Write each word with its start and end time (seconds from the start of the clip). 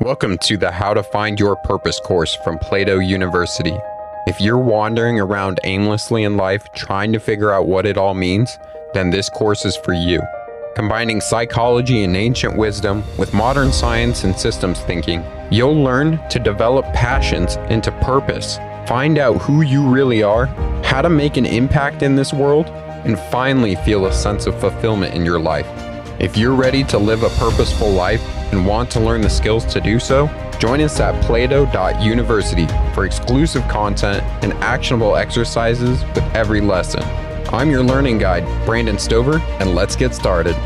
Welcome 0.00 0.36
to 0.42 0.58
the 0.58 0.70
How 0.70 0.92
to 0.92 1.02
Find 1.02 1.40
Your 1.40 1.56
Purpose 1.56 1.98
course 2.00 2.34
from 2.44 2.58
Plato 2.58 2.98
University. 2.98 3.74
If 4.26 4.38
you're 4.42 4.58
wandering 4.58 5.18
around 5.18 5.58
aimlessly 5.64 6.24
in 6.24 6.36
life 6.36 6.70
trying 6.74 7.14
to 7.14 7.18
figure 7.18 7.50
out 7.50 7.66
what 7.66 7.86
it 7.86 7.96
all 7.96 8.12
means, 8.12 8.58
then 8.92 9.08
this 9.08 9.30
course 9.30 9.64
is 9.64 9.74
for 9.74 9.94
you. 9.94 10.20
Combining 10.74 11.22
psychology 11.22 12.04
and 12.04 12.14
ancient 12.14 12.58
wisdom 12.58 13.04
with 13.16 13.32
modern 13.32 13.72
science 13.72 14.24
and 14.24 14.38
systems 14.38 14.80
thinking, 14.80 15.24
you'll 15.50 15.82
learn 15.82 16.20
to 16.28 16.38
develop 16.38 16.84
passions 16.92 17.56
into 17.70 17.90
purpose, 18.02 18.58
find 18.86 19.16
out 19.16 19.40
who 19.40 19.62
you 19.62 19.82
really 19.88 20.22
are, 20.22 20.44
how 20.84 21.00
to 21.00 21.08
make 21.08 21.38
an 21.38 21.46
impact 21.46 22.02
in 22.02 22.16
this 22.16 22.34
world, 22.34 22.66
and 23.06 23.18
finally 23.30 23.76
feel 23.76 24.04
a 24.04 24.12
sense 24.12 24.46
of 24.46 24.60
fulfillment 24.60 25.14
in 25.14 25.24
your 25.24 25.40
life. 25.40 25.66
If 26.20 26.36
you're 26.36 26.54
ready 26.54 26.84
to 26.84 26.98
live 26.98 27.22
a 27.22 27.30
purposeful 27.30 27.90
life 27.90 28.22
and 28.52 28.66
want 28.66 28.90
to 28.92 29.00
learn 29.00 29.20
the 29.20 29.30
skills 29.30 29.64
to 29.66 29.80
do 29.80 29.98
so, 29.98 30.26
join 30.58 30.80
us 30.80 31.00
at 31.00 31.22
plato.university 31.24 32.66
for 32.94 33.04
exclusive 33.04 33.66
content 33.68 34.22
and 34.42 34.52
actionable 34.54 35.16
exercises 35.16 36.02
with 36.14 36.24
every 36.34 36.60
lesson. 36.60 37.02
I'm 37.54 37.70
your 37.70 37.82
learning 37.82 38.18
guide, 38.18 38.44
Brandon 38.66 38.98
Stover, 38.98 39.38
and 39.60 39.74
let's 39.74 39.96
get 39.96 40.14
started. 40.14 40.56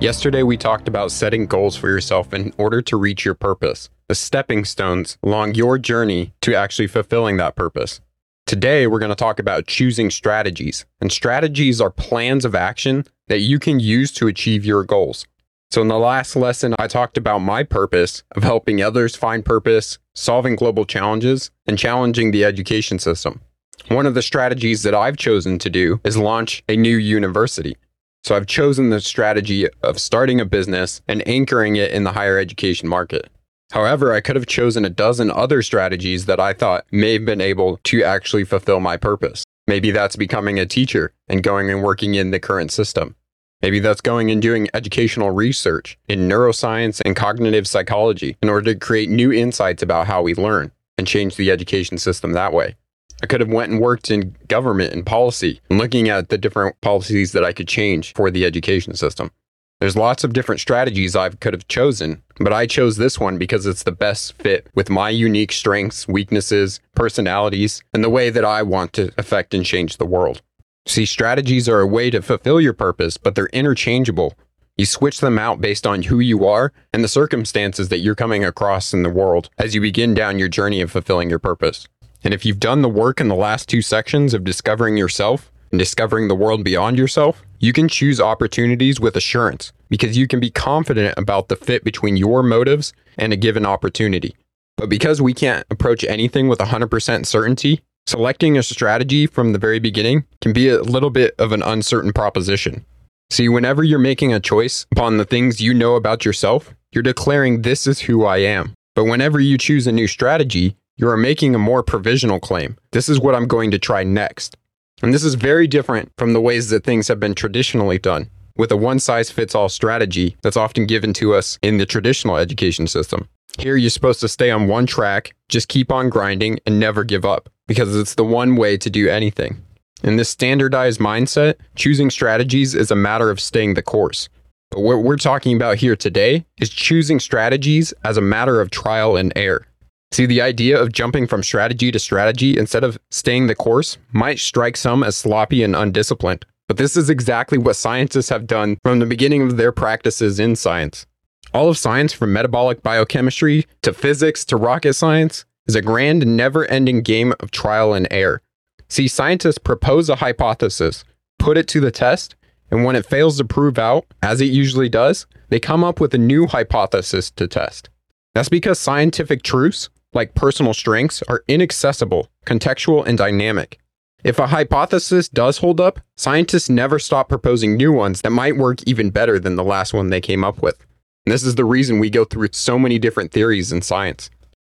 Yesterday, 0.00 0.42
we 0.42 0.56
talked 0.56 0.88
about 0.88 1.12
setting 1.12 1.46
goals 1.46 1.76
for 1.76 1.88
yourself 1.88 2.32
in 2.32 2.54
order 2.56 2.80
to 2.82 2.96
reach 2.96 3.24
your 3.24 3.34
purpose, 3.34 3.90
the 4.08 4.14
stepping 4.14 4.64
stones 4.64 5.18
along 5.22 5.54
your 5.54 5.78
journey 5.78 6.32
to 6.40 6.54
actually 6.54 6.86
fulfilling 6.86 7.36
that 7.36 7.54
purpose. 7.54 8.00
Today, 8.46 8.86
we're 8.86 8.98
going 8.98 9.10
to 9.10 9.14
talk 9.14 9.38
about 9.38 9.66
choosing 9.66 10.10
strategies, 10.10 10.86
and 11.00 11.12
strategies 11.12 11.80
are 11.80 11.90
plans 11.90 12.44
of 12.44 12.54
action 12.54 13.04
that 13.28 13.40
you 13.40 13.58
can 13.58 13.78
use 13.78 14.10
to 14.12 14.26
achieve 14.26 14.64
your 14.64 14.84
goals. 14.84 15.26
So, 15.72 15.80
in 15.82 15.86
the 15.86 15.98
last 16.00 16.34
lesson, 16.34 16.74
I 16.80 16.88
talked 16.88 17.16
about 17.16 17.38
my 17.38 17.62
purpose 17.62 18.24
of 18.32 18.42
helping 18.42 18.82
others 18.82 19.14
find 19.14 19.44
purpose, 19.44 19.98
solving 20.16 20.56
global 20.56 20.84
challenges, 20.84 21.52
and 21.64 21.78
challenging 21.78 22.32
the 22.32 22.44
education 22.44 22.98
system. 22.98 23.40
One 23.86 24.04
of 24.04 24.14
the 24.14 24.22
strategies 24.22 24.82
that 24.82 24.96
I've 24.96 25.16
chosen 25.16 25.60
to 25.60 25.70
do 25.70 26.00
is 26.02 26.16
launch 26.16 26.64
a 26.68 26.76
new 26.76 26.96
university. 26.96 27.76
So, 28.24 28.34
I've 28.34 28.48
chosen 28.48 28.90
the 28.90 29.00
strategy 29.00 29.68
of 29.84 30.00
starting 30.00 30.40
a 30.40 30.44
business 30.44 31.02
and 31.06 31.26
anchoring 31.28 31.76
it 31.76 31.92
in 31.92 32.02
the 32.02 32.12
higher 32.12 32.36
education 32.36 32.88
market. 32.88 33.30
However, 33.70 34.12
I 34.12 34.20
could 34.20 34.34
have 34.34 34.46
chosen 34.46 34.84
a 34.84 34.90
dozen 34.90 35.30
other 35.30 35.62
strategies 35.62 36.26
that 36.26 36.40
I 36.40 36.52
thought 36.52 36.84
may 36.90 37.12
have 37.12 37.24
been 37.24 37.40
able 37.40 37.78
to 37.84 38.02
actually 38.02 38.42
fulfill 38.42 38.80
my 38.80 38.96
purpose. 38.96 39.44
Maybe 39.68 39.92
that's 39.92 40.16
becoming 40.16 40.58
a 40.58 40.66
teacher 40.66 41.12
and 41.28 41.44
going 41.44 41.70
and 41.70 41.80
working 41.80 42.16
in 42.16 42.32
the 42.32 42.40
current 42.40 42.72
system. 42.72 43.14
Maybe 43.62 43.78
that's 43.78 44.00
going 44.00 44.30
and 44.30 44.40
doing 44.40 44.68
educational 44.72 45.30
research 45.30 45.98
in 46.08 46.28
neuroscience 46.28 47.02
and 47.04 47.14
cognitive 47.14 47.68
psychology 47.68 48.36
in 48.42 48.48
order 48.48 48.72
to 48.72 48.78
create 48.78 49.10
new 49.10 49.32
insights 49.32 49.82
about 49.82 50.06
how 50.06 50.22
we 50.22 50.34
learn 50.34 50.72
and 50.96 51.06
change 51.06 51.36
the 51.36 51.50
education 51.50 51.98
system 51.98 52.32
that 52.32 52.52
way. 52.52 52.76
I 53.22 53.26
could 53.26 53.40
have 53.40 53.50
went 53.50 53.70
and 53.70 53.80
worked 53.80 54.10
in 54.10 54.34
government 54.48 54.94
and 54.94 55.04
policy 55.04 55.60
and 55.68 55.78
looking 55.78 56.08
at 56.08 56.30
the 56.30 56.38
different 56.38 56.80
policies 56.80 57.32
that 57.32 57.44
I 57.44 57.52
could 57.52 57.68
change 57.68 58.14
for 58.14 58.30
the 58.30 58.46
education 58.46 58.94
system. 58.94 59.30
There's 59.78 59.96
lots 59.96 60.24
of 60.24 60.34
different 60.34 60.60
strategies 60.60 61.16
I 61.16 61.30
could 61.30 61.54
have 61.54 61.68
chosen, 61.68 62.22
but 62.38 62.52
I 62.52 62.66
chose 62.66 62.96
this 62.96 63.18
one 63.18 63.38
because 63.38 63.64
it's 63.64 63.82
the 63.82 63.92
best 63.92 64.34
fit 64.34 64.66
with 64.74 64.90
my 64.90 65.08
unique 65.08 65.52
strengths, 65.52 66.06
weaknesses, 66.06 66.80
personalities, 66.94 67.82
and 67.94 68.04
the 68.04 68.10
way 68.10 68.28
that 68.28 68.44
I 68.44 68.62
want 68.62 68.92
to 68.94 69.10
affect 69.16 69.54
and 69.54 69.64
change 69.64 69.96
the 69.96 70.06
world. 70.06 70.42
See, 70.86 71.06
strategies 71.06 71.68
are 71.68 71.80
a 71.80 71.86
way 71.86 72.10
to 72.10 72.22
fulfill 72.22 72.60
your 72.60 72.72
purpose, 72.72 73.16
but 73.16 73.34
they're 73.34 73.46
interchangeable. 73.46 74.34
You 74.76 74.86
switch 74.86 75.20
them 75.20 75.38
out 75.38 75.60
based 75.60 75.86
on 75.86 76.04
who 76.04 76.20
you 76.20 76.46
are 76.46 76.72
and 76.92 77.04
the 77.04 77.08
circumstances 77.08 77.90
that 77.90 77.98
you're 77.98 78.14
coming 78.14 78.44
across 78.44 78.94
in 78.94 79.02
the 79.02 79.10
world 79.10 79.50
as 79.58 79.74
you 79.74 79.80
begin 79.80 80.14
down 80.14 80.38
your 80.38 80.48
journey 80.48 80.80
of 80.80 80.90
fulfilling 80.90 81.28
your 81.28 81.38
purpose. 81.38 81.86
And 82.24 82.32
if 82.32 82.44
you've 82.44 82.60
done 82.60 82.82
the 82.82 82.88
work 82.88 83.20
in 83.20 83.28
the 83.28 83.34
last 83.34 83.68
two 83.68 83.82
sections 83.82 84.34
of 84.34 84.44
discovering 84.44 84.96
yourself 84.96 85.50
and 85.70 85.78
discovering 85.78 86.28
the 86.28 86.34
world 86.34 86.64
beyond 86.64 86.98
yourself, 86.98 87.42
you 87.58 87.72
can 87.72 87.88
choose 87.88 88.20
opportunities 88.20 88.98
with 88.98 89.16
assurance 89.16 89.72
because 89.90 90.16
you 90.16 90.26
can 90.26 90.40
be 90.40 90.50
confident 90.50 91.14
about 91.16 91.48
the 91.48 91.56
fit 91.56 91.84
between 91.84 92.16
your 92.16 92.42
motives 92.42 92.92
and 93.18 93.32
a 93.32 93.36
given 93.36 93.66
opportunity. 93.66 94.34
But 94.76 94.88
because 94.88 95.20
we 95.20 95.34
can't 95.34 95.66
approach 95.70 96.04
anything 96.04 96.48
with 96.48 96.58
100% 96.58 97.26
certainty, 97.26 97.82
Selecting 98.06 98.58
a 98.58 98.62
strategy 98.62 99.26
from 99.26 99.52
the 99.52 99.58
very 99.58 99.78
beginning 99.78 100.24
can 100.40 100.52
be 100.52 100.68
a 100.68 100.82
little 100.82 101.10
bit 101.10 101.34
of 101.38 101.52
an 101.52 101.62
uncertain 101.62 102.12
proposition. 102.12 102.84
See, 103.30 103.48
whenever 103.48 103.84
you're 103.84 104.00
making 104.00 104.32
a 104.32 104.40
choice 104.40 104.84
upon 104.90 105.16
the 105.16 105.24
things 105.24 105.60
you 105.60 105.72
know 105.72 105.94
about 105.94 106.24
yourself, 106.24 106.74
you're 106.92 107.02
declaring, 107.02 107.62
This 107.62 107.86
is 107.86 108.00
who 108.00 108.24
I 108.24 108.38
am. 108.38 108.74
But 108.96 109.04
whenever 109.04 109.38
you 109.38 109.56
choose 109.56 109.86
a 109.86 109.92
new 109.92 110.08
strategy, 110.08 110.76
you 110.96 111.08
are 111.08 111.16
making 111.16 111.54
a 111.54 111.58
more 111.58 111.82
provisional 111.82 112.40
claim. 112.40 112.76
This 112.90 113.08
is 113.08 113.20
what 113.20 113.34
I'm 113.34 113.46
going 113.46 113.70
to 113.70 113.78
try 113.78 114.02
next. 114.02 114.56
And 115.02 115.14
this 115.14 115.24
is 115.24 115.34
very 115.34 115.66
different 115.66 116.10
from 116.18 116.32
the 116.32 116.40
ways 116.40 116.68
that 116.70 116.84
things 116.84 117.08
have 117.08 117.20
been 117.20 117.34
traditionally 117.34 117.98
done, 117.98 118.28
with 118.56 118.72
a 118.72 118.76
one 118.76 118.98
size 118.98 119.30
fits 119.30 119.54
all 119.54 119.68
strategy 119.68 120.36
that's 120.42 120.56
often 120.56 120.86
given 120.86 121.14
to 121.14 121.34
us 121.34 121.58
in 121.62 121.78
the 121.78 121.86
traditional 121.86 122.36
education 122.36 122.86
system. 122.86 123.28
Here, 123.58 123.76
you're 123.76 123.90
supposed 123.90 124.20
to 124.20 124.28
stay 124.28 124.50
on 124.50 124.68
one 124.68 124.86
track, 124.86 125.34
just 125.48 125.68
keep 125.68 125.90
on 125.92 126.08
grinding, 126.08 126.60
and 126.66 126.80
never 126.80 127.04
give 127.04 127.24
up 127.24 127.48
because 127.66 127.94
it's 127.96 128.14
the 128.14 128.24
one 128.24 128.56
way 128.56 128.76
to 128.76 128.90
do 128.90 129.08
anything. 129.08 129.62
In 130.02 130.16
this 130.16 130.30
standardized 130.30 130.98
mindset, 130.98 131.56
choosing 131.76 132.10
strategies 132.10 132.74
is 132.74 132.90
a 132.90 132.96
matter 132.96 133.30
of 133.30 133.38
staying 133.40 133.74
the 133.74 133.82
course. 133.82 134.28
But 134.70 134.80
what 134.80 135.02
we're 135.02 135.16
talking 135.16 135.56
about 135.56 135.78
here 135.78 135.96
today 135.96 136.46
is 136.58 136.70
choosing 136.70 137.20
strategies 137.20 137.92
as 138.04 138.16
a 138.16 138.22
matter 138.22 138.60
of 138.60 138.70
trial 138.70 139.16
and 139.16 139.32
error. 139.36 139.66
See, 140.12 140.26
the 140.26 140.40
idea 140.40 140.80
of 140.80 140.92
jumping 140.92 141.26
from 141.26 141.42
strategy 141.42 141.92
to 141.92 141.98
strategy 141.98 142.56
instead 142.56 142.82
of 142.82 142.98
staying 143.10 143.46
the 143.46 143.54
course 143.54 143.98
might 144.12 144.38
strike 144.38 144.76
some 144.76 145.02
as 145.02 145.16
sloppy 145.16 145.62
and 145.62 145.76
undisciplined. 145.76 146.44
But 146.66 146.76
this 146.76 146.96
is 146.96 147.10
exactly 147.10 147.58
what 147.58 147.76
scientists 147.76 148.28
have 148.28 148.46
done 148.46 148.78
from 148.82 149.00
the 149.00 149.06
beginning 149.06 149.42
of 149.42 149.56
their 149.56 149.72
practices 149.72 150.40
in 150.40 150.56
science. 150.56 151.04
All 151.52 151.68
of 151.68 151.78
science, 151.78 152.12
from 152.12 152.32
metabolic 152.32 152.82
biochemistry 152.82 153.66
to 153.82 153.92
physics 153.92 154.44
to 154.46 154.56
rocket 154.56 154.94
science, 154.94 155.44
is 155.66 155.74
a 155.74 155.82
grand, 155.82 156.24
never 156.24 156.64
ending 156.66 157.02
game 157.02 157.34
of 157.40 157.50
trial 157.50 157.92
and 157.92 158.06
error. 158.10 158.40
See, 158.88 159.08
scientists 159.08 159.58
propose 159.58 160.08
a 160.08 160.16
hypothesis, 160.16 161.04
put 161.40 161.58
it 161.58 161.66
to 161.68 161.80
the 161.80 161.90
test, 161.90 162.36
and 162.70 162.84
when 162.84 162.94
it 162.94 163.04
fails 163.04 163.38
to 163.38 163.44
prove 163.44 163.78
out, 163.78 164.06
as 164.22 164.40
it 164.40 164.46
usually 164.46 164.88
does, 164.88 165.26
they 165.48 165.58
come 165.58 165.82
up 165.82 166.00
with 166.00 166.14
a 166.14 166.18
new 166.18 166.46
hypothesis 166.46 167.32
to 167.32 167.48
test. 167.48 167.90
That's 168.32 168.48
because 168.48 168.78
scientific 168.78 169.42
truths, 169.42 169.88
like 170.12 170.36
personal 170.36 170.72
strengths, 170.72 171.20
are 171.28 171.42
inaccessible, 171.48 172.28
contextual, 172.46 173.04
and 173.04 173.18
dynamic. 173.18 173.80
If 174.22 174.38
a 174.38 174.48
hypothesis 174.48 175.28
does 175.28 175.58
hold 175.58 175.80
up, 175.80 175.98
scientists 176.16 176.70
never 176.70 177.00
stop 177.00 177.28
proposing 177.28 177.76
new 177.76 177.90
ones 177.90 178.20
that 178.20 178.30
might 178.30 178.56
work 178.56 178.82
even 178.86 179.10
better 179.10 179.40
than 179.40 179.56
the 179.56 179.64
last 179.64 179.92
one 179.92 180.10
they 180.10 180.20
came 180.20 180.44
up 180.44 180.62
with. 180.62 180.86
And 181.26 181.32
this 181.32 181.44
is 181.44 181.54
the 181.54 181.64
reason 181.64 181.98
we 181.98 182.10
go 182.10 182.24
through 182.24 182.48
so 182.52 182.78
many 182.78 182.98
different 182.98 183.32
theories 183.32 183.72
in 183.72 183.82
science. 183.82 184.30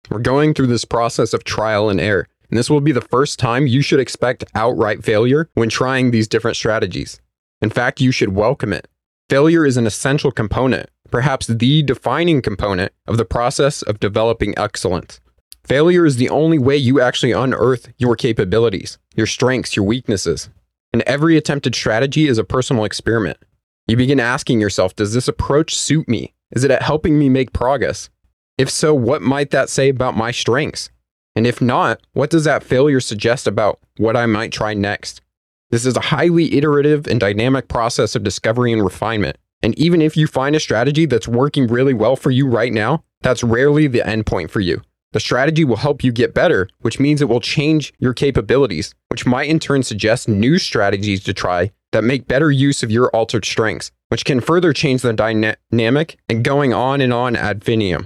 We're 0.09 0.19
going 0.19 0.53
through 0.53 0.67
this 0.67 0.85
process 0.85 1.33
of 1.33 1.43
trial 1.43 1.89
and 1.89 2.01
error, 2.01 2.27
and 2.49 2.57
this 2.57 2.69
will 2.69 2.81
be 2.81 2.91
the 2.91 3.01
first 3.01 3.37
time 3.37 3.67
you 3.67 3.81
should 3.81 3.99
expect 3.99 4.43
outright 4.55 5.03
failure 5.03 5.49
when 5.53 5.69
trying 5.69 6.11
these 6.11 6.27
different 6.27 6.57
strategies. 6.57 7.21
In 7.61 7.69
fact, 7.69 8.01
you 8.01 8.11
should 8.11 8.35
welcome 8.35 8.73
it. 8.73 8.87
Failure 9.29 9.65
is 9.65 9.77
an 9.77 9.85
essential 9.85 10.31
component, 10.31 10.89
perhaps 11.11 11.45
the 11.45 11.83
defining 11.83 12.41
component 12.41 12.91
of 13.05 13.17
the 13.17 13.25
process 13.25 13.83
of 13.83 13.99
developing 13.99 14.57
excellence. 14.57 15.19
Failure 15.63 16.05
is 16.05 16.15
the 16.15 16.29
only 16.29 16.57
way 16.57 16.75
you 16.75 16.99
actually 16.99 17.31
unearth 17.31 17.93
your 17.97 18.15
capabilities, 18.15 18.97
your 19.15 19.27
strengths, 19.27 19.75
your 19.75 19.85
weaknesses. 19.85 20.49
And 20.91 21.03
every 21.03 21.37
attempted 21.37 21.75
strategy 21.75 22.27
is 22.27 22.39
a 22.39 22.43
personal 22.43 22.85
experiment. 22.85 23.37
You 23.87 23.95
begin 23.95 24.19
asking 24.19 24.59
yourself, 24.61 24.95
does 24.95 25.13
this 25.13 25.27
approach 25.27 25.75
suit 25.75 26.07
me? 26.07 26.33
Is 26.51 26.63
it 26.63 26.71
at 26.71 26.81
helping 26.81 27.19
me 27.19 27.29
make 27.29 27.53
progress? 27.53 28.09
If 28.57 28.69
so, 28.69 28.93
what 28.93 29.21
might 29.21 29.51
that 29.51 29.69
say 29.69 29.89
about 29.89 30.17
my 30.17 30.31
strengths? 30.31 30.89
And 31.35 31.45
if 31.45 31.61
not, 31.61 32.01
what 32.13 32.29
does 32.29 32.43
that 32.43 32.63
failure 32.63 32.99
suggest 32.99 33.47
about 33.47 33.79
what 33.97 34.17
I 34.17 34.25
might 34.25 34.51
try 34.51 34.73
next? 34.73 35.21
This 35.69 35.85
is 35.85 35.95
a 35.95 36.01
highly 36.01 36.55
iterative 36.55 37.07
and 37.07 37.19
dynamic 37.19 37.67
process 37.67 38.15
of 38.15 38.23
discovery 38.23 38.73
and 38.73 38.83
refinement. 38.83 39.37
And 39.61 39.77
even 39.77 40.01
if 40.01 40.17
you 40.17 40.25
find 40.25 40.55
a 40.55 40.59
strategy 40.59 41.05
that's 41.05 41.27
working 41.27 41.67
really 41.67 41.93
well 41.93 42.15
for 42.15 42.31
you 42.31 42.47
right 42.47 42.73
now, 42.73 43.03
that's 43.21 43.43
rarely 43.43 43.87
the 43.87 43.99
endpoint 43.99 44.49
for 44.49 44.61
you. 44.61 44.81
The 45.11 45.19
strategy 45.19 45.63
will 45.63 45.77
help 45.77 46.03
you 46.03 46.11
get 46.11 46.33
better, 46.33 46.67
which 46.81 46.99
means 46.99 47.21
it 47.21 47.29
will 47.29 47.39
change 47.39 47.93
your 47.99 48.13
capabilities, 48.13 48.93
which 49.09 49.25
might 49.25 49.49
in 49.49 49.59
turn 49.59 49.83
suggest 49.83 50.27
new 50.27 50.57
strategies 50.57 51.23
to 51.23 51.33
try 51.33 51.71
that 51.91 52.03
make 52.03 52.27
better 52.27 52.51
use 52.51 52.83
of 52.83 52.91
your 52.91 53.09
altered 53.09 53.45
strengths, 53.45 53.91
which 54.09 54.25
can 54.25 54.41
further 54.41 54.73
change 54.73 55.01
the 55.01 55.13
dynamic 55.13 56.17
and 56.29 56.43
going 56.43 56.73
on 56.73 57.01
and 57.01 57.13
on 57.13 57.35
ad 57.35 57.57
infinitum. 57.57 58.05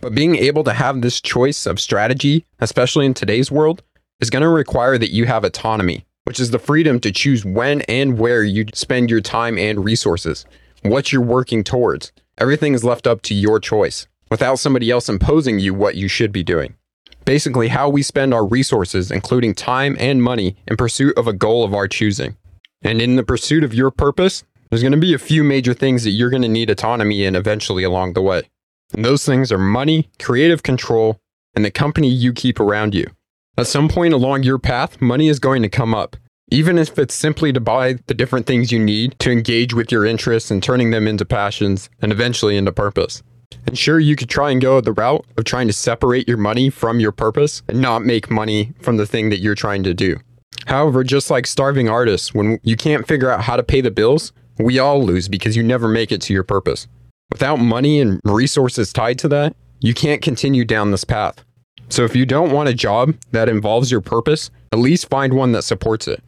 But 0.00 0.14
being 0.14 0.36
able 0.36 0.64
to 0.64 0.72
have 0.72 1.02
this 1.02 1.20
choice 1.20 1.66
of 1.66 1.78
strategy, 1.78 2.46
especially 2.58 3.06
in 3.06 3.14
today's 3.14 3.50
world, 3.50 3.82
is 4.20 4.30
going 4.30 4.42
to 4.42 4.48
require 4.48 4.96
that 4.98 5.12
you 5.12 5.26
have 5.26 5.44
autonomy, 5.44 6.06
which 6.24 6.40
is 6.40 6.50
the 6.50 6.58
freedom 6.58 7.00
to 7.00 7.12
choose 7.12 7.44
when 7.44 7.82
and 7.82 8.18
where 8.18 8.42
you 8.42 8.66
spend 8.74 9.10
your 9.10 9.20
time 9.20 9.58
and 9.58 9.84
resources, 9.84 10.46
what 10.82 11.12
you're 11.12 11.20
working 11.20 11.62
towards. 11.64 12.12
Everything 12.38 12.72
is 12.72 12.84
left 12.84 13.06
up 13.06 13.20
to 13.22 13.34
your 13.34 13.60
choice. 13.60 14.06
without 14.30 14.60
somebody 14.60 14.90
else 14.90 15.08
imposing 15.08 15.58
you 15.58 15.74
what 15.74 15.96
you 15.96 16.08
should 16.08 16.32
be 16.32 16.42
doing. 16.42 16.74
Basically, 17.24 17.68
how 17.68 17.88
we 17.88 18.02
spend 18.02 18.32
our 18.32 18.46
resources, 18.46 19.10
including 19.10 19.54
time 19.54 19.96
and 20.00 20.22
money, 20.22 20.56
in 20.66 20.76
pursuit 20.76 21.16
of 21.18 21.26
a 21.26 21.32
goal 21.32 21.64
of 21.64 21.74
our 21.74 21.86
choosing. 21.86 22.36
And 22.82 23.02
in 23.02 23.16
the 23.16 23.22
pursuit 23.22 23.64
of 23.64 23.74
your 23.74 23.90
purpose, 23.90 24.44
there's 24.68 24.82
going 24.82 24.92
to 24.92 24.98
be 24.98 25.14
a 25.14 25.18
few 25.18 25.44
major 25.44 25.74
things 25.74 26.04
that 26.04 26.10
you're 26.10 26.30
going 26.30 26.42
to 26.42 26.48
need 26.48 26.70
autonomy 26.70 27.24
in 27.24 27.36
eventually 27.36 27.82
along 27.82 28.12
the 28.12 28.22
way. 28.22 28.48
And 28.92 29.04
those 29.04 29.24
things 29.24 29.52
are 29.52 29.58
money, 29.58 30.08
creative 30.18 30.62
control, 30.62 31.20
and 31.54 31.64
the 31.64 31.70
company 31.70 32.08
you 32.08 32.32
keep 32.32 32.60
around 32.60 32.94
you. 32.94 33.06
At 33.58 33.66
some 33.66 33.88
point 33.88 34.14
along 34.14 34.44
your 34.44 34.58
path, 34.58 35.00
money 35.00 35.28
is 35.28 35.38
going 35.38 35.62
to 35.62 35.68
come 35.68 35.94
up, 35.94 36.16
even 36.50 36.78
if 36.78 36.98
it's 36.98 37.14
simply 37.14 37.52
to 37.52 37.60
buy 37.60 37.94
the 38.06 38.14
different 38.14 38.46
things 38.46 38.72
you 38.72 38.78
need 38.78 39.18
to 39.18 39.30
engage 39.30 39.74
with 39.74 39.92
your 39.92 40.06
interests 40.06 40.50
and 40.50 40.62
turning 40.62 40.90
them 40.90 41.06
into 41.06 41.24
passions 41.24 41.90
and 42.00 42.12
eventually 42.12 42.56
into 42.56 42.72
purpose. 42.72 43.22
And 43.66 43.76
sure, 43.76 43.98
you 43.98 44.16
could 44.16 44.30
try 44.30 44.50
and 44.50 44.60
go 44.60 44.80
the 44.80 44.92
route 44.92 45.26
of 45.36 45.44
trying 45.44 45.66
to 45.66 45.72
separate 45.72 46.28
your 46.28 46.36
money 46.36 46.70
from 46.70 47.00
your 47.00 47.12
purpose 47.12 47.62
and 47.68 47.80
not 47.80 48.04
make 48.04 48.30
money 48.30 48.72
from 48.80 48.96
the 48.96 49.06
thing 49.06 49.30
that 49.30 49.40
you're 49.40 49.54
trying 49.54 49.82
to 49.82 49.92
do. 49.92 50.18
However, 50.66 51.04
just 51.04 51.30
like 51.30 51.46
starving 51.46 51.88
artists, 51.88 52.34
when 52.34 52.60
you 52.62 52.76
can't 52.76 53.06
figure 53.06 53.30
out 53.30 53.42
how 53.42 53.56
to 53.56 53.62
pay 53.62 53.80
the 53.80 53.90
bills, 53.90 54.32
we 54.58 54.78
all 54.78 55.02
lose 55.02 55.28
because 55.28 55.56
you 55.56 55.62
never 55.62 55.88
make 55.88 56.12
it 56.12 56.20
to 56.22 56.32
your 56.32 56.44
purpose. 56.44 56.86
Without 57.32 57.56
money 57.56 58.00
and 58.00 58.20
resources 58.24 58.92
tied 58.92 59.18
to 59.20 59.28
that, 59.28 59.56
you 59.80 59.94
can't 59.94 60.20
continue 60.20 60.64
down 60.64 60.90
this 60.90 61.04
path. 61.04 61.44
So 61.88 62.04
if 62.04 62.14
you 62.14 62.26
don't 62.26 62.52
want 62.52 62.68
a 62.68 62.74
job 62.74 63.14
that 63.32 63.48
involves 63.48 63.90
your 63.90 64.00
purpose, 64.00 64.50
at 64.72 64.78
least 64.78 65.08
find 65.08 65.32
one 65.32 65.52
that 65.52 65.62
supports 65.62 66.06
it. 66.06 66.22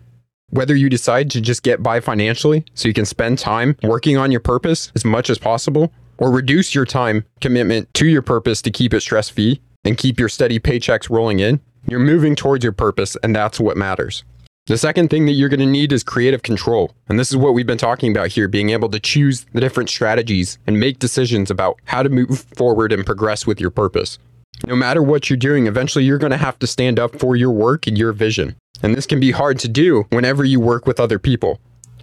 Whether 0.50 0.74
you 0.74 0.88
decide 0.88 1.30
to 1.30 1.40
just 1.40 1.62
get 1.62 1.82
by 1.82 2.00
financially 2.00 2.64
so 2.74 2.88
you 2.88 2.94
can 2.94 3.06
spend 3.06 3.38
time 3.38 3.76
working 3.82 4.16
on 4.16 4.30
your 4.30 4.40
purpose 4.40 4.90
as 4.94 5.04
much 5.04 5.30
as 5.30 5.38
possible, 5.38 5.92
or 6.18 6.30
reduce 6.30 6.74
your 6.74 6.84
time 6.84 7.24
commitment 7.40 7.92
to 7.94 8.06
your 8.06 8.22
purpose 8.22 8.62
to 8.62 8.70
keep 8.70 8.94
it 8.94 9.00
stress 9.00 9.28
free 9.28 9.60
and 9.84 9.98
keep 9.98 10.20
your 10.20 10.28
steady 10.28 10.60
paychecks 10.60 11.10
rolling 11.10 11.40
in, 11.40 11.60
you're 11.86 12.00
moving 12.00 12.36
towards 12.36 12.64
your 12.64 12.72
purpose, 12.72 13.16
and 13.22 13.34
that's 13.34 13.58
what 13.60 13.76
matters. 13.76 14.24
The 14.66 14.78
second 14.78 15.10
thing 15.10 15.26
that 15.26 15.32
you're 15.32 15.48
going 15.48 15.58
to 15.58 15.66
need 15.66 15.92
is 15.92 16.04
creative 16.04 16.44
control. 16.44 16.94
And 17.08 17.18
this 17.18 17.30
is 17.30 17.36
what 17.36 17.52
we've 17.52 17.66
been 17.66 17.78
talking 17.78 18.12
about 18.12 18.28
here 18.28 18.46
being 18.46 18.70
able 18.70 18.88
to 18.90 19.00
choose 19.00 19.44
the 19.52 19.60
different 19.60 19.90
strategies 19.90 20.56
and 20.68 20.78
make 20.78 21.00
decisions 21.00 21.50
about 21.50 21.80
how 21.84 22.04
to 22.04 22.08
move 22.08 22.46
forward 22.56 22.92
and 22.92 23.04
progress 23.04 23.44
with 23.44 23.60
your 23.60 23.70
purpose. 23.70 24.18
No 24.64 24.76
matter 24.76 25.02
what 25.02 25.28
you're 25.28 25.36
doing, 25.36 25.66
eventually 25.66 26.04
you're 26.04 26.18
going 26.18 26.30
to 26.30 26.36
have 26.36 26.60
to 26.60 26.68
stand 26.68 27.00
up 27.00 27.18
for 27.18 27.34
your 27.34 27.50
work 27.50 27.88
and 27.88 27.98
your 27.98 28.12
vision. 28.12 28.54
And 28.84 28.94
this 28.94 29.06
can 29.06 29.18
be 29.18 29.32
hard 29.32 29.58
to 29.60 29.68
do 29.68 30.06
whenever 30.10 30.44
you 30.44 30.60
work 30.60 30.86
with 30.86 31.00
other 31.00 31.18
people. 31.18 31.58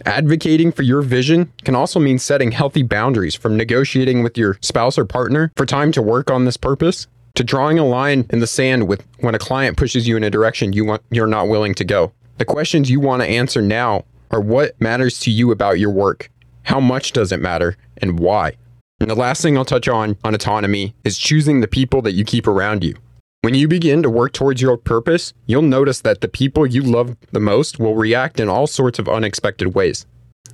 Advocating 0.05 0.73
for 0.73 0.83
your 0.83 1.01
vision 1.01 1.53
can 1.63 1.75
also 1.75 1.99
mean 1.99 2.19
setting 2.19 2.51
healthy 2.51 2.83
boundaries 2.83 3.35
from 3.35 3.55
negotiating 3.55 4.21
with 4.21 4.37
your 4.37 4.57
spouse 4.61 4.97
or 4.97 5.05
partner 5.05 5.51
for 5.55 5.65
time 5.65 5.93
to 5.93 6.01
work 6.01 6.29
on 6.29 6.43
this 6.43 6.57
purpose 6.57 7.07
to 7.39 7.43
drawing 7.45 7.79
a 7.79 7.85
line 7.85 8.25
in 8.31 8.39
the 8.41 8.45
sand 8.45 8.85
with 8.85 9.07
when 9.21 9.33
a 9.33 9.39
client 9.39 9.77
pushes 9.77 10.05
you 10.05 10.17
in 10.17 10.25
a 10.25 10.29
direction 10.29 10.73
you 10.73 10.83
want 10.83 11.01
you're 11.09 11.25
not 11.25 11.47
willing 11.47 11.73
to 11.73 11.85
go. 11.85 12.11
The 12.37 12.43
questions 12.43 12.91
you 12.91 12.99
want 12.99 13.21
to 13.21 13.29
answer 13.29 13.61
now 13.61 14.03
are 14.29 14.41
what 14.41 14.79
matters 14.81 15.21
to 15.21 15.31
you 15.31 15.49
about 15.49 15.79
your 15.79 15.89
work? 15.89 16.29
How 16.63 16.81
much 16.81 17.13
does 17.13 17.31
it 17.31 17.39
matter 17.39 17.77
and 17.95 18.19
why? 18.19 18.57
And 18.99 19.09
the 19.09 19.15
last 19.15 19.41
thing 19.41 19.57
I'll 19.57 19.63
touch 19.63 19.87
on 19.87 20.17
on 20.21 20.35
autonomy 20.35 20.93
is 21.05 21.17
choosing 21.17 21.61
the 21.61 21.69
people 21.69 22.01
that 22.01 22.11
you 22.11 22.25
keep 22.25 22.45
around 22.45 22.83
you. 22.83 22.95
When 23.39 23.53
you 23.53 23.69
begin 23.69 24.03
to 24.03 24.09
work 24.09 24.33
towards 24.33 24.61
your 24.61 24.75
purpose, 24.75 25.33
you'll 25.45 25.61
notice 25.61 26.01
that 26.01 26.19
the 26.19 26.27
people 26.27 26.67
you 26.67 26.81
love 26.81 27.15
the 27.31 27.39
most 27.39 27.79
will 27.79 27.95
react 27.95 28.41
in 28.41 28.49
all 28.49 28.67
sorts 28.67 28.99
of 28.99 29.07
unexpected 29.07 29.73
ways. 29.73 30.05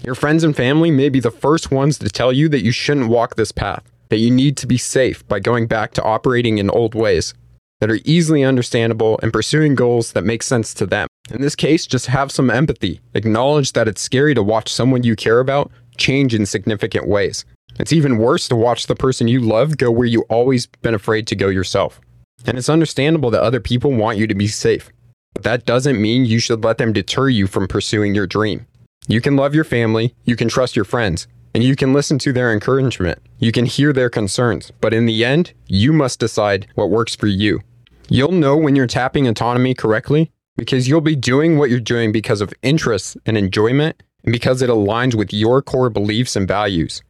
Your 0.04 0.14
friends 0.14 0.44
and 0.44 0.56
family 0.56 0.92
may 0.92 1.10
be 1.10 1.20
the 1.20 1.32
first 1.32 1.72
ones 1.72 1.98
to 1.98 2.10
tell 2.10 2.32
you 2.32 2.48
that 2.50 2.64
you 2.64 2.72
shouldn't 2.72 3.10
walk 3.10 3.38
this 3.38 3.52
path, 3.52 3.84
that 4.10 4.18
you 4.18 4.32
need 4.32 4.58
to 4.58 4.68
be 4.68 4.78
safe 4.78 5.28
by 5.28 5.40
going 5.40 5.68
back 5.68 5.94
to 5.94 6.04
operating 6.04 6.58
in 6.58 6.70
old 6.70 6.96
ways 6.96 7.34
that 7.80 7.92
are 7.92 8.00
easily 8.06 8.44
understandable 8.44 9.20
and 9.22 9.34
pursuing 9.34 9.76
goals 9.76 10.14
that 10.14 10.24
make 10.24 10.44
sense 10.44 10.74
to 10.74 10.86
them. 10.86 11.08
In 11.32 11.42
this 11.42 11.56
case, 11.56 11.86
just 11.86 12.08
have 12.08 12.32
some 12.32 12.50
empathy. 12.50 13.02
Acknowledge 13.14 13.74
that 13.74 13.88
it's 13.88 14.02
scary 14.02 14.34
to 14.34 14.44
watch 14.44 14.72
someone 14.72 15.04
you 15.04 15.16
care 15.16 15.40
about 15.40 15.72
change 15.98 16.34
in 16.34 16.46
significant 16.46 17.08
ways. 17.08 17.46
It's 17.80 17.94
even 17.94 18.18
worse 18.18 18.48
to 18.48 18.56
watch 18.56 18.88
the 18.88 18.96
person 18.96 19.28
you 19.28 19.42
love 19.42 19.78
go 19.78 19.92
where 19.92 20.08
you 20.08 20.22
always 20.30 20.68
been 20.68 20.94
afraid 20.94 21.28
to 21.28 21.36
go 21.36 21.48
yourself. 21.48 22.00
And 22.46 22.58
it's 22.58 22.70
understandable 22.70 23.32
that 23.32 23.42
other 23.42 23.60
people 23.60 23.92
want 23.92 24.18
you 24.18 24.28
to 24.28 24.36
be 24.36 24.48
safe. 24.48 24.90
But 25.34 25.44
that 25.44 25.66
doesn't 25.66 26.02
mean 26.02 26.26
you 26.26 26.40
should 26.40 26.64
let 26.64 26.78
them 26.78 26.94
deter 26.94 27.28
you 27.28 27.48
from 27.48 27.68
pursuing 27.68 28.16
your 28.16 28.28
dream. 28.28 28.66
You 29.08 29.20
can 29.20 29.36
love 29.36 29.54
your 29.54 29.64
family, 29.64 30.16
you 30.24 30.36
can 30.36 30.48
trust 30.48 30.76
your 30.76 30.86
friends, 30.86 31.28
and 31.56 31.64
you 31.64 31.74
can 31.74 31.94
listen 31.94 32.20
to 32.20 32.34
their 32.34 32.52
encouragement. 32.52 33.18
You 33.40 33.54
can 33.54 33.66
hear 33.66 33.94
their 33.94 34.10
concerns, 34.10 34.74
but 34.82 34.94
in 34.94 35.06
the 35.06 35.24
end, 35.24 35.54
you 35.68 35.94
must 35.94 36.20
decide 36.20 36.68
what 36.76 36.90
works 36.90 37.16
for 37.16 37.28
you. 37.28 37.62
You'll 38.10 38.34
know 38.34 38.58
when 38.58 38.76
you're 38.76 38.88
tapping 38.88 39.26
autonomy 39.26 39.74
correctly 39.74 40.34
because 40.58 40.90
you'll 40.90 41.00
be 41.00 41.16
doing 41.16 41.58
what 41.58 41.70
you're 41.70 41.80
doing 41.80 42.12
because 42.12 42.42
of 42.42 42.54
interest 42.62 43.16
and 43.26 43.38
enjoyment 43.38 44.04
and 44.26 44.34
because 44.34 44.62
it 44.62 44.70
aligns 44.70 45.16
with 45.16 45.32
your 45.32 45.62
core 45.62 45.90
beliefs 45.90 46.36
and 46.36 46.46
values. 46.46 47.02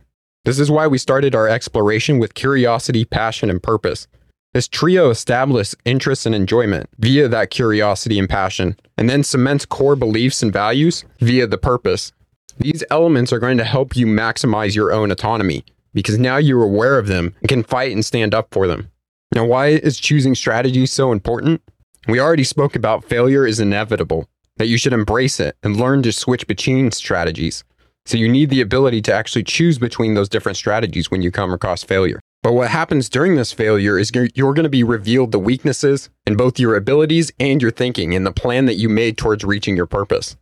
This 0.43 0.59
is 0.59 0.69
why 0.69 0.85
we 0.85 0.99
started 0.99 1.33
our 1.33 1.47
exploration 1.47 2.19
with 2.19 2.35
curiosity, 2.35 3.03
passion, 3.03 3.49
and 3.49 3.63
purpose. 3.63 4.07
This 4.53 4.67
trio 4.67 5.09
establishes 5.09 5.73
interest 5.85 6.27
and 6.27 6.35
enjoyment 6.35 6.87
via 6.99 7.27
that 7.29 7.49
curiosity 7.49 8.19
and 8.19 8.29
passion, 8.29 8.77
and 8.95 9.09
then 9.09 9.23
cements 9.23 9.65
core 9.65 9.95
beliefs 9.95 10.43
and 10.43 10.53
values 10.53 11.03
via 11.19 11.47
the 11.47 11.57
purpose. 11.57 12.11
These 12.57 12.83
elements 12.89 13.33
are 13.33 13.39
going 13.39 13.57
to 13.57 13.63
help 13.63 13.95
you 13.95 14.05
maximize 14.05 14.75
your 14.75 14.91
own 14.91 15.11
autonomy 15.11 15.65
because 15.93 16.17
now 16.17 16.37
you're 16.37 16.63
aware 16.63 16.97
of 16.97 17.07
them 17.07 17.33
and 17.41 17.49
can 17.49 17.63
fight 17.63 17.91
and 17.91 18.03
stand 18.03 18.33
up 18.33 18.47
for 18.51 18.67
them. 18.67 18.89
Now, 19.33 19.45
why 19.45 19.67
is 19.67 19.99
choosing 19.99 20.35
strategy 20.35 20.85
so 20.85 21.11
important? 21.11 21.61
We 22.07 22.19
already 22.19 22.43
spoke 22.43 22.75
about 22.75 23.03
failure 23.03 23.45
is 23.45 23.59
inevitable, 23.59 24.29
that 24.57 24.67
you 24.67 24.77
should 24.77 24.93
embrace 24.93 25.39
it 25.39 25.57
and 25.63 25.75
learn 25.75 26.03
to 26.03 26.11
switch 26.11 26.47
between 26.47 26.91
strategies. 26.91 27.63
So 28.05 28.17
you 28.17 28.29
need 28.29 28.51
the 28.51 28.61
ability 28.61 29.01
to 29.03 29.13
actually 29.13 29.43
choose 29.43 29.79
between 29.79 30.13
those 30.13 30.29
different 30.29 30.57
strategies 30.57 31.09
when 31.09 31.21
you 31.21 31.31
come 31.31 31.51
across 31.51 31.83
failure. 31.83 32.19
But 32.43 32.53
what 32.53 32.69
happens 32.69 33.09
during 33.09 33.35
this 33.35 33.51
failure 33.51 33.97
is 33.97 34.11
you're 34.13 34.53
going 34.53 34.63
to 34.63 34.69
be 34.69 34.83
revealed 34.83 35.31
the 35.31 35.39
weaknesses 35.39 36.11
in 36.27 36.37
both 36.37 36.59
your 36.59 36.75
abilities 36.75 37.31
and 37.39 37.59
your 37.59 37.71
thinking 37.71 38.13
and 38.13 38.25
the 38.25 38.31
plan 38.31 38.67
that 38.67 38.75
you 38.75 38.87
made 38.87 39.17
towards 39.17 39.43
reaching 39.43 39.75
your 39.75 39.87
purpose. 39.87 40.37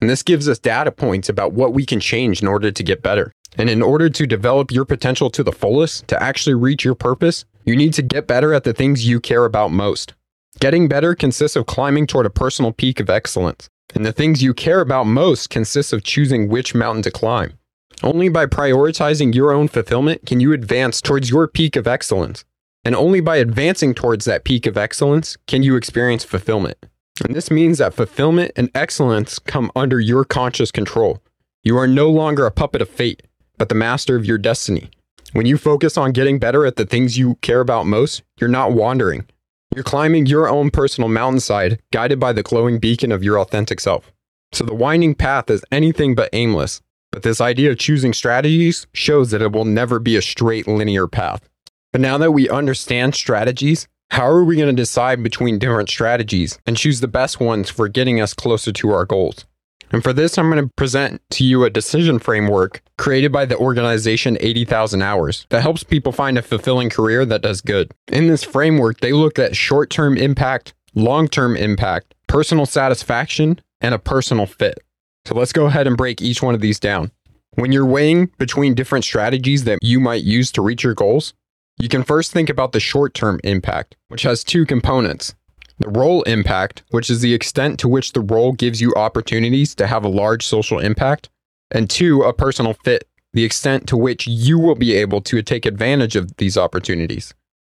And 0.00 0.08
this 0.08 0.22
gives 0.22 0.48
us 0.48 0.58
data 0.58 0.92
points 0.92 1.28
about 1.28 1.52
what 1.52 1.72
we 1.72 1.84
can 1.84 2.00
change 2.00 2.40
in 2.40 2.48
order 2.48 2.70
to 2.70 2.82
get 2.82 3.02
better. 3.02 3.32
And 3.56 3.68
in 3.68 3.82
order 3.82 4.08
to 4.08 4.26
develop 4.26 4.70
your 4.70 4.84
potential 4.84 5.30
to 5.30 5.42
the 5.42 5.52
fullest, 5.52 6.06
to 6.08 6.22
actually 6.22 6.54
reach 6.54 6.84
your 6.84 6.94
purpose, 6.94 7.44
you 7.64 7.74
need 7.74 7.92
to 7.94 8.02
get 8.02 8.26
better 8.26 8.54
at 8.54 8.64
the 8.64 8.72
things 8.72 9.08
you 9.08 9.20
care 9.20 9.44
about 9.44 9.72
most. 9.72 10.14
Getting 10.60 10.88
better 10.88 11.14
consists 11.14 11.56
of 11.56 11.66
climbing 11.66 12.06
toward 12.06 12.26
a 12.26 12.30
personal 12.30 12.72
peak 12.72 13.00
of 13.00 13.10
excellence. 13.10 13.68
And 13.94 14.04
the 14.04 14.12
things 14.12 14.42
you 14.42 14.54
care 14.54 14.80
about 14.80 15.04
most 15.04 15.50
consists 15.50 15.92
of 15.92 16.04
choosing 16.04 16.48
which 16.48 16.74
mountain 16.74 17.02
to 17.02 17.10
climb. 17.10 17.58
Only 18.02 18.28
by 18.28 18.46
prioritizing 18.46 19.34
your 19.34 19.50
own 19.50 19.66
fulfillment 19.66 20.24
can 20.26 20.40
you 20.40 20.52
advance 20.52 21.00
towards 21.00 21.30
your 21.30 21.48
peak 21.48 21.74
of 21.74 21.86
excellence. 21.86 22.44
And 22.84 22.94
only 22.94 23.20
by 23.20 23.36
advancing 23.38 23.94
towards 23.94 24.24
that 24.26 24.44
peak 24.44 24.66
of 24.66 24.76
excellence 24.76 25.36
can 25.46 25.62
you 25.62 25.74
experience 25.74 26.22
fulfillment. 26.22 26.86
And 27.24 27.34
this 27.34 27.50
means 27.50 27.78
that 27.78 27.94
fulfillment 27.94 28.52
and 28.56 28.70
excellence 28.74 29.38
come 29.38 29.70
under 29.74 30.00
your 30.00 30.24
conscious 30.24 30.70
control. 30.70 31.22
You 31.64 31.76
are 31.76 31.86
no 31.86 32.10
longer 32.10 32.46
a 32.46 32.50
puppet 32.50 32.80
of 32.80 32.88
fate, 32.88 33.22
but 33.56 33.68
the 33.68 33.74
master 33.74 34.16
of 34.16 34.24
your 34.24 34.38
destiny. 34.38 34.90
When 35.32 35.44
you 35.44 35.58
focus 35.58 35.98
on 35.98 36.12
getting 36.12 36.38
better 36.38 36.64
at 36.64 36.76
the 36.76 36.86
things 36.86 37.18
you 37.18 37.34
care 37.36 37.60
about 37.60 37.86
most, 37.86 38.22
you're 38.40 38.48
not 38.48 38.72
wandering. 38.72 39.26
You're 39.74 39.84
climbing 39.84 40.26
your 40.26 40.48
own 40.48 40.70
personal 40.70 41.10
mountainside, 41.10 41.80
guided 41.92 42.18
by 42.18 42.32
the 42.32 42.42
glowing 42.42 42.78
beacon 42.78 43.12
of 43.12 43.22
your 43.22 43.38
authentic 43.38 43.80
self. 43.80 44.12
So 44.52 44.64
the 44.64 44.74
winding 44.74 45.14
path 45.14 45.50
is 45.50 45.64
anything 45.70 46.14
but 46.14 46.30
aimless, 46.32 46.80
but 47.12 47.22
this 47.22 47.40
idea 47.40 47.70
of 47.70 47.78
choosing 47.78 48.14
strategies 48.14 48.86
shows 48.94 49.30
that 49.30 49.42
it 49.42 49.52
will 49.52 49.66
never 49.66 49.98
be 49.98 50.16
a 50.16 50.22
straight 50.22 50.66
linear 50.66 51.06
path. 51.06 51.46
But 51.92 52.00
now 52.00 52.16
that 52.18 52.32
we 52.32 52.48
understand 52.48 53.14
strategies, 53.14 53.88
how 54.10 54.26
are 54.26 54.44
we 54.44 54.56
going 54.56 54.74
to 54.74 54.82
decide 54.82 55.22
between 55.22 55.58
different 55.58 55.88
strategies 55.88 56.58
and 56.66 56.76
choose 56.76 57.00
the 57.00 57.08
best 57.08 57.40
ones 57.40 57.70
for 57.70 57.88
getting 57.88 58.20
us 58.20 58.34
closer 58.34 58.72
to 58.72 58.90
our 58.90 59.04
goals? 59.04 59.44
And 59.90 60.02
for 60.02 60.12
this, 60.12 60.36
I'm 60.36 60.50
going 60.50 60.62
to 60.62 60.74
present 60.74 61.22
to 61.30 61.44
you 61.44 61.64
a 61.64 61.70
decision 61.70 62.18
framework 62.18 62.82
created 62.98 63.32
by 63.32 63.46
the 63.46 63.56
organization 63.56 64.36
80,000 64.40 65.02
Hours 65.02 65.46
that 65.50 65.62
helps 65.62 65.82
people 65.82 66.12
find 66.12 66.36
a 66.36 66.42
fulfilling 66.42 66.90
career 66.90 67.24
that 67.24 67.42
does 67.42 67.60
good. 67.60 67.92
In 68.08 68.26
this 68.26 68.44
framework, 68.44 69.00
they 69.00 69.12
look 69.12 69.38
at 69.38 69.56
short 69.56 69.88
term 69.88 70.16
impact, 70.16 70.74
long 70.94 71.28
term 71.28 71.56
impact, 71.56 72.14
personal 72.26 72.66
satisfaction, 72.66 73.60
and 73.80 73.94
a 73.94 73.98
personal 73.98 74.46
fit. 74.46 74.78
So 75.24 75.34
let's 75.34 75.52
go 75.52 75.66
ahead 75.66 75.86
and 75.86 75.96
break 75.96 76.20
each 76.20 76.42
one 76.42 76.54
of 76.54 76.60
these 76.60 76.80
down. 76.80 77.10
When 77.54 77.72
you're 77.72 77.86
weighing 77.86 78.30
between 78.38 78.74
different 78.74 79.04
strategies 79.04 79.64
that 79.64 79.78
you 79.82 80.00
might 80.00 80.22
use 80.22 80.52
to 80.52 80.62
reach 80.62 80.84
your 80.84 80.94
goals, 80.94 81.34
you 81.78 81.88
can 81.88 82.02
first 82.02 82.32
think 82.32 82.50
about 82.50 82.72
the 82.72 82.80
short 82.80 83.14
term 83.14 83.40
impact, 83.44 83.96
which 84.08 84.22
has 84.22 84.42
two 84.42 84.66
components. 84.66 85.34
The 85.78 85.90
role 85.90 86.22
impact, 86.24 86.82
which 86.90 87.08
is 87.08 87.20
the 87.20 87.34
extent 87.34 87.78
to 87.80 87.88
which 87.88 88.12
the 88.12 88.20
role 88.20 88.52
gives 88.52 88.80
you 88.80 88.92
opportunities 88.96 89.76
to 89.76 89.86
have 89.86 90.04
a 90.04 90.08
large 90.08 90.44
social 90.44 90.80
impact, 90.80 91.28
and 91.70 91.88
two, 91.88 92.22
a 92.22 92.32
personal 92.32 92.74
fit, 92.74 93.08
the 93.32 93.44
extent 93.44 93.86
to 93.88 93.96
which 93.96 94.26
you 94.26 94.58
will 94.58 94.74
be 94.74 94.94
able 94.94 95.20
to 95.20 95.40
take 95.40 95.66
advantage 95.66 96.16
of 96.16 96.36
these 96.38 96.58
opportunities. 96.58 97.32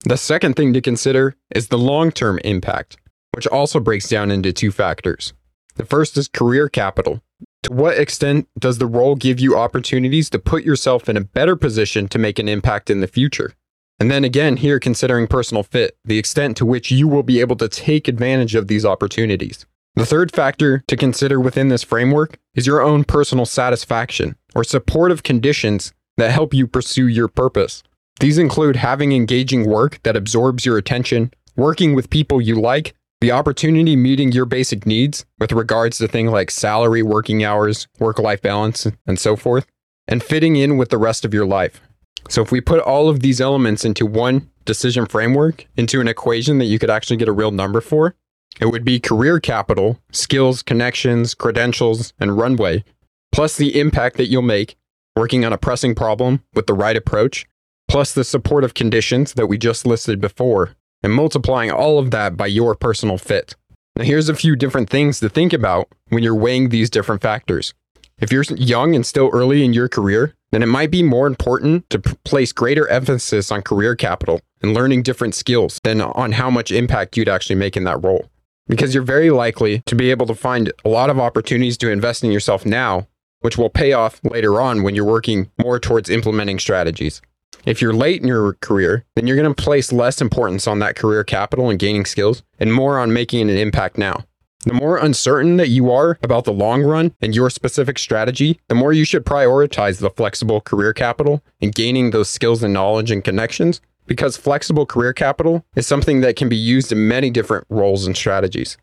The 0.04 0.16
second 0.16 0.56
thing 0.56 0.72
to 0.72 0.80
consider 0.80 1.36
is 1.54 1.68
the 1.68 1.78
long 1.78 2.10
term 2.10 2.38
impact, 2.42 2.96
which 3.34 3.46
also 3.46 3.80
breaks 3.80 4.08
down 4.08 4.30
into 4.30 4.52
two 4.52 4.70
factors. 4.70 5.34
The 5.76 5.84
first 5.84 6.16
is 6.16 6.26
career 6.26 6.70
capital. 6.70 7.20
To 7.64 7.72
what 7.74 7.98
extent 7.98 8.48
does 8.58 8.78
the 8.78 8.86
role 8.86 9.14
give 9.14 9.40
you 9.40 9.58
opportunities 9.58 10.30
to 10.30 10.38
put 10.38 10.64
yourself 10.64 11.08
in 11.08 11.18
a 11.18 11.22
better 11.22 11.56
position 11.56 12.08
to 12.08 12.18
make 12.18 12.38
an 12.38 12.48
impact 12.48 12.88
in 12.88 13.00
the 13.00 13.06
future? 13.06 13.52
And 14.00 14.10
then 14.10 14.24
again, 14.24 14.56
here 14.56 14.80
considering 14.80 15.26
personal 15.26 15.62
fit, 15.62 15.96
the 16.06 16.18
extent 16.18 16.56
to 16.56 16.66
which 16.66 16.90
you 16.90 17.06
will 17.06 17.22
be 17.22 17.40
able 17.40 17.56
to 17.56 17.68
take 17.68 18.08
advantage 18.08 18.54
of 18.54 18.66
these 18.66 18.86
opportunities. 18.86 19.66
The 19.94 20.06
third 20.06 20.32
factor 20.32 20.82
to 20.88 20.96
consider 20.96 21.38
within 21.38 21.68
this 21.68 21.82
framework 21.82 22.38
is 22.54 22.66
your 22.66 22.80
own 22.80 23.04
personal 23.04 23.44
satisfaction 23.44 24.36
or 24.54 24.64
supportive 24.64 25.22
conditions 25.22 25.92
that 26.16 26.30
help 26.30 26.54
you 26.54 26.66
pursue 26.66 27.08
your 27.08 27.28
purpose. 27.28 27.82
These 28.20 28.38
include 28.38 28.76
having 28.76 29.12
engaging 29.12 29.68
work 29.68 30.00
that 30.02 30.16
absorbs 30.16 30.64
your 30.64 30.78
attention, 30.78 31.32
working 31.56 31.94
with 31.94 32.08
people 32.08 32.40
you 32.40 32.54
like, 32.54 32.94
the 33.20 33.32
opportunity 33.32 33.96
meeting 33.96 34.32
your 34.32 34.46
basic 34.46 34.86
needs 34.86 35.26
with 35.38 35.52
regards 35.52 35.98
to 35.98 36.08
things 36.08 36.30
like 36.30 36.50
salary, 36.50 37.02
working 37.02 37.44
hours, 37.44 37.86
work 37.98 38.18
life 38.18 38.40
balance, 38.40 38.86
and 39.06 39.18
so 39.18 39.36
forth, 39.36 39.66
and 40.08 40.22
fitting 40.22 40.56
in 40.56 40.78
with 40.78 40.88
the 40.88 40.98
rest 40.98 41.26
of 41.26 41.34
your 41.34 41.44
life. 41.44 41.82
So, 42.28 42.42
if 42.42 42.52
we 42.52 42.60
put 42.60 42.80
all 42.80 43.08
of 43.08 43.20
these 43.20 43.40
elements 43.40 43.84
into 43.84 44.06
one 44.06 44.50
decision 44.64 45.06
framework, 45.06 45.66
into 45.76 46.00
an 46.00 46.08
equation 46.08 46.58
that 46.58 46.66
you 46.66 46.78
could 46.78 46.90
actually 46.90 47.16
get 47.16 47.28
a 47.28 47.32
real 47.32 47.50
number 47.50 47.80
for, 47.80 48.14
it 48.60 48.66
would 48.66 48.84
be 48.84 49.00
career 49.00 49.40
capital, 49.40 49.98
skills, 50.12 50.62
connections, 50.62 51.34
credentials, 51.34 52.12
and 52.20 52.36
runway, 52.36 52.84
plus 53.32 53.56
the 53.56 53.78
impact 53.78 54.16
that 54.16 54.26
you'll 54.26 54.42
make 54.42 54.76
working 55.16 55.44
on 55.44 55.52
a 55.52 55.58
pressing 55.58 55.94
problem 55.94 56.42
with 56.54 56.66
the 56.66 56.74
right 56.74 56.96
approach, 56.96 57.46
plus 57.88 58.12
the 58.12 58.24
supportive 58.24 58.74
conditions 58.74 59.34
that 59.34 59.46
we 59.46 59.58
just 59.58 59.86
listed 59.86 60.20
before, 60.20 60.76
and 61.02 61.12
multiplying 61.12 61.70
all 61.70 61.98
of 61.98 62.10
that 62.10 62.36
by 62.36 62.46
your 62.46 62.74
personal 62.74 63.18
fit. 63.18 63.54
Now, 63.96 64.04
here's 64.04 64.28
a 64.28 64.34
few 64.34 64.56
different 64.56 64.88
things 64.88 65.20
to 65.20 65.28
think 65.28 65.52
about 65.52 65.88
when 66.08 66.22
you're 66.22 66.34
weighing 66.34 66.68
these 66.68 66.90
different 66.90 67.22
factors. 67.22 67.74
If 68.18 68.30
you're 68.30 68.44
young 68.44 68.94
and 68.94 69.04
still 69.04 69.30
early 69.32 69.64
in 69.64 69.72
your 69.72 69.88
career, 69.88 70.34
then 70.52 70.62
it 70.62 70.66
might 70.66 70.90
be 70.90 71.02
more 71.02 71.26
important 71.26 71.88
to 71.90 71.98
place 71.98 72.52
greater 72.52 72.88
emphasis 72.88 73.50
on 73.52 73.62
career 73.62 73.94
capital 73.94 74.40
and 74.62 74.74
learning 74.74 75.02
different 75.02 75.34
skills 75.34 75.80
than 75.84 76.00
on 76.00 76.32
how 76.32 76.50
much 76.50 76.72
impact 76.72 77.16
you'd 77.16 77.28
actually 77.28 77.56
make 77.56 77.76
in 77.76 77.84
that 77.84 78.02
role. 78.02 78.28
Because 78.68 78.94
you're 78.94 79.02
very 79.02 79.30
likely 79.30 79.82
to 79.86 79.94
be 79.94 80.10
able 80.10 80.26
to 80.26 80.34
find 80.34 80.72
a 80.84 80.88
lot 80.88 81.10
of 81.10 81.18
opportunities 81.18 81.76
to 81.78 81.90
invest 81.90 82.22
in 82.22 82.30
yourself 82.30 82.66
now, 82.66 83.08
which 83.40 83.56
will 83.56 83.70
pay 83.70 83.92
off 83.92 84.20
later 84.24 84.60
on 84.60 84.82
when 84.82 84.94
you're 84.94 85.04
working 85.04 85.50
more 85.60 85.78
towards 85.78 86.10
implementing 86.10 86.58
strategies. 86.58 87.20
If 87.64 87.82
you're 87.82 87.92
late 87.92 88.22
in 88.22 88.28
your 88.28 88.54
career, 88.54 89.04
then 89.16 89.26
you're 89.26 89.36
going 89.36 89.52
to 89.52 89.62
place 89.62 89.92
less 89.92 90.20
importance 90.20 90.66
on 90.66 90.78
that 90.78 90.96
career 90.96 91.24
capital 91.24 91.68
and 91.68 91.78
gaining 91.78 92.06
skills 92.06 92.42
and 92.58 92.72
more 92.72 92.98
on 92.98 93.12
making 93.12 93.50
an 93.50 93.56
impact 93.56 93.98
now. 93.98 94.24
The 94.64 94.74
more 94.74 94.98
uncertain 94.98 95.56
that 95.56 95.68
you 95.68 95.90
are 95.90 96.18
about 96.22 96.44
the 96.44 96.52
long 96.52 96.82
run 96.82 97.14
and 97.22 97.34
your 97.34 97.48
specific 97.48 97.98
strategy, 97.98 98.60
the 98.68 98.74
more 98.74 98.92
you 98.92 99.04
should 99.04 99.24
prioritize 99.24 100.00
the 100.00 100.10
flexible 100.10 100.60
career 100.60 100.92
capital 100.92 101.42
and 101.62 101.74
gaining 101.74 102.10
those 102.10 102.28
skills 102.28 102.62
and 102.62 102.74
knowledge 102.74 103.10
and 103.10 103.24
connections 103.24 103.80
because 104.06 104.36
flexible 104.36 104.84
career 104.84 105.14
capital 105.14 105.64
is 105.76 105.86
something 105.86 106.20
that 106.20 106.36
can 106.36 106.50
be 106.50 106.56
used 106.56 106.92
in 106.92 107.08
many 107.08 107.30
different 107.30 107.64
roles 107.70 108.06
and 108.06 108.16
strategies. 108.16 108.76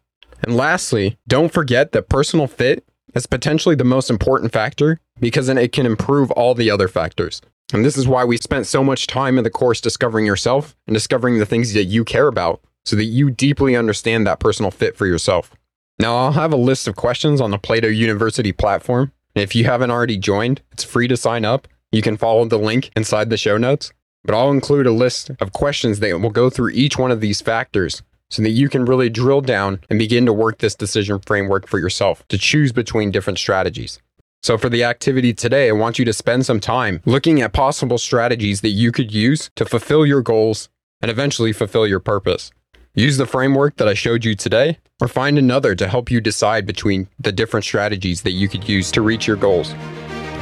And 0.43 0.57
lastly, 0.57 1.17
don't 1.27 1.53
forget 1.53 1.91
that 1.91 2.10
personal 2.10 2.48
fit 2.48 2.84
is 3.13 3.27
potentially 3.27 3.75
the 3.75 3.84
most 3.84 4.10
important 4.10 4.51
factor 4.51 5.00
because 5.19 5.48
then 5.48 5.57
it 5.57 5.74
can 5.74 5.86
improve 5.86 6.31
all 6.31 6.55
the 6.55 6.72
other 6.72 6.88
factors. 6.88 7.41
And 7.74 7.84
this 7.84 7.98
is 7.98 8.07
why 8.07 8.24
we 8.24 8.38
spent 8.38 8.65
so 8.65 8.84
much 8.84 9.05
time 9.05 9.38
in 9.38 9.43
the 9.43 9.50
course 9.50 9.81
discovering 9.81 10.25
yourself 10.25 10.75
and 10.88 10.93
discovering 10.93 11.38
the 11.38 11.46
things 11.46 11.74
that 11.74 11.84
you 11.84 12.03
care 12.03 12.27
about 12.27 12.62
so 12.86 12.96
that 12.96 13.05
you 13.05 13.29
deeply 13.29 13.75
understand 13.75 14.25
that 14.25 14.39
personal 14.39 14.72
fit 14.72 14.96
for 14.96 15.05
yourself. 15.05 15.51
Now, 16.00 16.16
I'll 16.16 16.34
have 16.34 16.54
a 16.54 16.58
list 16.58 16.88
of 16.88 16.96
questions 16.96 17.42
on 17.42 17.50
the 17.50 17.58
Plato 17.58 17.88
University 17.88 18.51
platform. 18.51 19.12
If 19.34 19.56
you 19.56 19.66
haven't 19.66 19.89
already 19.89 20.18
joined, 20.18 20.62
it's 20.72 20.84
free 20.84 21.08
to 21.08 21.18
sign 21.18 21.44
up. 21.44 21.68
You 21.92 22.04
can 22.04 22.18
follow 22.18 22.46
the 22.46 22.60
link 22.60 22.92
inside 22.96 23.32
the 23.32 23.38
show 23.38 23.58
notes. 23.58 23.92
But 24.24 24.36
I'll 24.36 24.51
include 24.51 24.86
a 24.86 24.92
list 24.92 25.32
of 25.39 25.54
questions 25.54 26.00
that 26.00 26.20
will 26.20 26.30
go 26.30 26.50
through 26.51 26.72
each 26.72 27.00
one 27.00 27.12
of 27.12 27.22
these 27.22 27.42
factors 27.42 28.04
so 28.30 28.44
that 28.44 28.51
you 28.51 28.70
can 28.70 28.86
really 28.86 29.10
drill 29.10 29.42
down 29.42 29.80
and 29.89 29.98
begin 29.98 30.25
to 30.27 30.34
work 30.34 30.60
this 30.60 30.75
decision 30.75 31.20
framework 31.25 31.68
for 31.68 31.80
yourself 31.80 32.27
to 32.27 32.38
choose 32.38 32.72
between 32.72 33.10
different 33.10 33.39
strategies. 33.39 34.00
So, 34.44 34.58
for 34.58 34.70
the 34.70 34.84
activity 34.84 35.34
today, 35.34 35.70
I 35.70 35.72
want 35.72 35.98
you 35.98 36.06
to 36.06 36.13
spend 36.13 36.46
some 36.46 36.60
time 36.60 37.01
looking 37.06 37.42
at 37.42 37.54
possible 37.54 37.98
strategies 37.98 38.62
that 38.62 38.70
you 38.70 38.92
could 38.92 39.13
use 39.13 39.50
to 39.56 39.66
fulfill 39.66 40.06
your 40.06 40.22
goals 40.22 40.70
and 41.01 41.10
eventually 41.10 41.54
fulfill 41.54 41.88
your 41.88 42.00
purpose. 42.00 42.51
Use 42.98 43.18
the 43.18 43.27
framework 43.27 43.77
that 43.77 43.88
I 43.88 43.94
showed 43.94 44.25
you 44.25 44.34
today, 44.34 44.80
or 45.00 45.08
find 45.08 45.38
another 45.38 45.75
to 45.75 45.88
help 45.88 46.10
you 46.10 46.20
decide 46.20 46.66
between 46.66 47.08
the 47.20 47.32
different 47.32 47.63
strategies 47.63 48.24
that 48.24 48.32
you 48.32 48.50
could 48.50 48.68
use 48.68 48.89
to 48.94 49.04
reach 49.04 49.27
your 49.27 49.36
goals. 49.36 49.74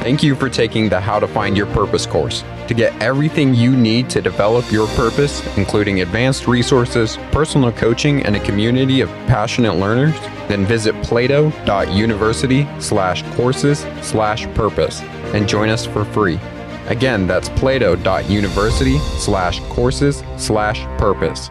Thank 0.00 0.22
you 0.22 0.34
for 0.34 0.48
taking 0.48 0.88
the 0.88 0.98
How 0.98 1.18
to 1.18 1.28
Find 1.28 1.54
Your 1.54 1.66
Purpose 1.66 2.06
course. 2.06 2.42
To 2.68 2.72
get 2.72 2.98
everything 3.02 3.54
you 3.54 3.76
need 3.76 4.08
to 4.08 4.22
develop 4.22 4.72
your 4.72 4.88
purpose, 4.96 5.46
including 5.58 6.00
advanced 6.00 6.46
resources, 6.46 7.18
personal 7.30 7.72
coaching, 7.72 8.24
and 8.24 8.36
a 8.36 8.40
community 8.40 9.02
of 9.02 9.10
passionate 9.26 9.74
learners, 9.74 10.18
then 10.48 10.64
visit 10.64 10.94
plato.university 11.02 12.66
slash 12.80 13.22
courses 13.36 13.80
slash 14.00 14.46
purpose 14.54 15.02
and 15.34 15.46
join 15.46 15.68
us 15.68 15.84
for 15.84 16.06
free. 16.06 16.40
Again, 16.86 17.26
that's 17.26 17.50
plato.university 17.50 18.98
slash 19.18 19.60
courses 19.68 20.22
slash 20.38 20.84
purpose. 20.96 21.50